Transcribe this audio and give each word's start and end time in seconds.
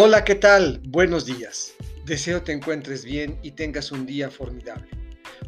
Hola, 0.00 0.22
¿qué 0.22 0.36
tal? 0.36 0.80
Buenos 0.86 1.26
días. 1.26 1.74
Deseo 2.04 2.42
te 2.44 2.52
encuentres 2.52 3.04
bien 3.04 3.36
y 3.42 3.50
tengas 3.50 3.90
un 3.90 4.06
día 4.06 4.30
formidable. 4.30 4.88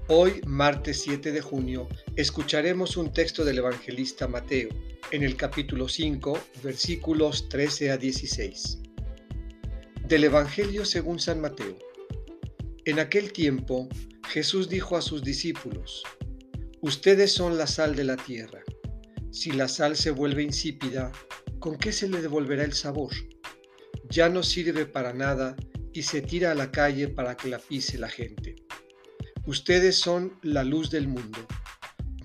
Hoy, 0.08 0.40
martes 0.44 1.02
7 1.02 1.30
de 1.30 1.40
junio, 1.40 1.86
escucharemos 2.16 2.96
un 2.96 3.12
texto 3.12 3.44
del 3.44 3.58
evangelista 3.58 4.26
Mateo 4.26 4.70
en 5.12 5.22
el 5.22 5.36
capítulo 5.36 5.88
5, 5.88 6.36
versículos 6.64 7.48
13 7.48 7.92
a 7.92 7.96
16. 7.96 8.80
Del 10.08 10.24
Evangelio 10.24 10.84
según 10.84 11.20
San 11.20 11.40
Mateo. 11.40 11.78
En 12.86 12.98
aquel 12.98 13.32
tiempo, 13.32 13.88
Jesús 14.30 14.68
dijo 14.68 14.96
a 14.96 15.02
sus 15.02 15.22
discípulos, 15.22 16.02
Ustedes 16.80 17.32
son 17.32 17.56
la 17.56 17.68
sal 17.68 17.94
de 17.94 18.02
la 18.02 18.16
tierra. 18.16 18.64
Si 19.30 19.52
la 19.52 19.68
sal 19.68 19.94
se 19.94 20.10
vuelve 20.10 20.42
insípida, 20.42 21.12
¿con 21.60 21.78
qué 21.78 21.92
se 21.92 22.08
le 22.08 22.20
devolverá 22.20 22.64
el 22.64 22.72
sabor? 22.72 23.12
Ya 24.10 24.28
no 24.28 24.42
sirve 24.42 24.86
para 24.86 25.12
nada 25.12 25.56
y 25.92 26.02
se 26.02 26.20
tira 26.20 26.50
a 26.50 26.54
la 26.54 26.70
calle 26.70 27.08
para 27.08 27.36
que 27.36 27.48
la 27.48 27.58
pise 27.58 27.96
la 27.96 28.08
gente. 28.08 28.56
Ustedes 29.46 29.96
son 29.96 30.38
la 30.42 30.64
luz 30.64 30.90
del 30.90 31.06
mundo. 31.08 31.46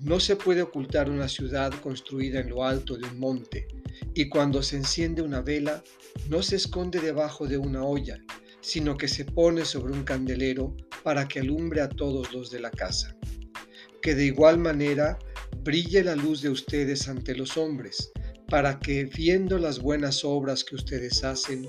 No 0.02 0.20
se 0.20 0.36
puede 0.36 0.62
ocultar 0.62 1.10
una 1.10 1.28
ciudad 1.28 1.72
construida 1.82 2.40
en 2.40 2.50
lo 2.50 2.64
alto 2.64 2.98
de 2.98 3.08
un 3.08 3.20
monte, 3.20 3.68
y 4.14 4.30
cuando 4.30 4.62
se 4.62 4.78
enciende 4.78 5.22
una 5.22 5.42
vela, 5.42 5.84
no 6.30 6.44
se 6.44 6.56
esconde 6.58 7.00
debajo 7.00 7.48
de 7.48 7.58
una 7.58 7.84
olla, 7.84 8.20
sino 8.62 8.98
que 8.98 9.08
se 9.08 9.26
pone 9.26 9.64
sobre 9.64 9.94
un 9.94 10.04
candelero 10.04 10.76
para 11.04 11.28
que 11.28 11.40
alumbre 11.40 11.82
a 11.82 11.90
todos 11.90 12.34
los 12.34 12.50
de 12.52 12.60
la 12.60 12.72
casa. 12.72 13.16
Que 14.02 14.16
de 14.16 14.26
igual 14.26 14.58
manera 14.58 15.18
brille 15.64 16.04
la 16.04 16.16
luz 16.16 16.42
de 16.42 16.50
ustedes 16.50 17.08
ante 17.08 17.36
los 17.36 17.58
hombres, 17.58 18.12
para 18.48 18.80
que, 18.80 19.06
viendo 19.06 19.58
las 19.58 19.80
buenas 19.80 20.24
obras 20.24 20.64
que 20.64 20.76
ustedes 20.76 21.24
hacen, 21.24 21.68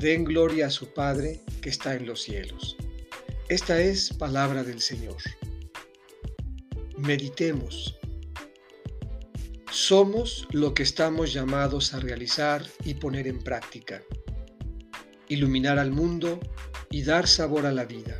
den 0.00 0.24
gloria 0.24 0.66
a 0.66 0.70
su 0.70 0.92
Padre 0.92 1.40
que 1.60 1.70
está 1.70 1.94
en 1.94 2.06
los 2.06 2.22
cielos. 2.22 2.76
Esta 3.48 3.80
es 3.80 4.12
palabra 4.12 4.62
del 4.62 4.80
Señor. 4.80 5.16
Meditemos. 6.96 7.96
Somos 9.70 10.46
lo 10.50 10.74
que 10.74 10.82
estamos 10.82 11.32
llamados 11.32 11.94
a 11.94 12.00
realizar 12.00 12.66
y 12.84 12.94
poner 12.94 13.26
en 13.26 13.38
práctica. 13.38 14.02
Iluminar 15.28 15.78
al 15.78 15.90
mundo 15.90 16.40
y 16.90 17.02
dar 17.02 17.28
sabor 17.28 17.66
a 17.66 17.72
la 17.72 17.84
vida. 17.84 18.18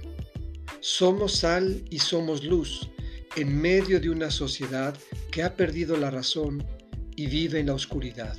Somos 0.81 1.37
sal 1.37 1.85
y 1.91 1.99
somos 1.99 2.45
luz 2.45 2.91
en 3.37 3.61
medio 3.61 4.01
de 4.01 4.11
una 4.11 4.31
sociedad 4.31 4.97
que 5.31 5.43
ha 5.43 5.55
perdido 5.55 5.97
la 5.97 6.11
razón 6.11 6.65
y 7.19 7.27
vive 7.27 7.59
en 7.59 7.67
la 7.67 7.75
oscuridad. 7.75 8.37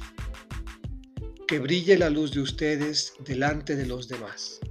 Que 1.50 1.60
brille 1.60 1.98
la 1.98 2.10
luz 2.10 2.32
de 2.32 2.40
ustedes 2.40 3.14
delante 3.26 3.76
de 3.76 3.86
los 3.86 4.08
demás. 4.08 4.62